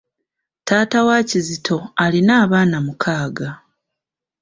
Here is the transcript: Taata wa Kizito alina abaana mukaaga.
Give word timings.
Taata 0.63 1.03
wa 1.07 1.17
Kizito 1.29 1.77
alina 2.01 2.33
abaana 2.43 2.77
mukaaga. 2.85 3.49